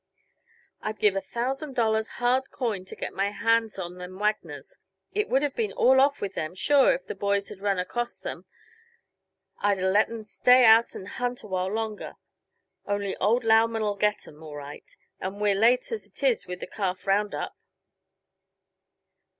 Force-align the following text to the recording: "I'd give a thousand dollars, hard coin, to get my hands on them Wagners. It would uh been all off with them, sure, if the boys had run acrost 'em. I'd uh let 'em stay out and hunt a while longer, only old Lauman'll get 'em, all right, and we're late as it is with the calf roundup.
"I'd 0.81 0.97
give 0.97 1.15
a 1.15 1.21
thousand 1.21 1.75
dollars, 1.75 2.07
hard 2.17 2.49
coin, 2.49 2.85
to 2.85 2.95
get 2.95 3.13
my 3.13 3.29
hands 3.29 3.77
on 3.77 3.99
them 3.99 4.17
Wagners. 4.17 4.75
It 5.13 5.29
would 5.29 5.43
uh 5.43 5.49
been 5.55 5.71
all 5.73 6.01
off 6.01 6.21
with 6.21 6.33
them, 6.33 6.55
sure, 6.55 6.95
if 6.95 7.05
the 7.05 7.13
boys 7.13 7.49
had 7.49 7.59
run 7.61 7.77
acrost 7.77 8.25
'em. 8.25 8.45
I'd 9.59 9.77
uh 9.77 9.83
let 9.89 10.09
'em 10.09 10.23
stay 10.23 10.65
out 10.65 10.95
and 10.95 11.07
hunt 11.07 11.43
a 11.43 11.47
while 11.47 11.69
longer, 11.71 12.15
only 12.87 13.15
old 13.17 13.43
Lauman'll 13.43 13.93
get 13.95 14.27
'em, 14.27 14.41
all 14.41 14.55
right, 14.55 14.91
and 15.19 15.39
we're 15.39 15.53
late 15.53 15.91
as 15.91 16.07
it 16.07 16.23
is 16.23 16.47
with 16.47 16.61
the 16.61 16.65
calf 16.67 17.05
roundup. 17.05 17.55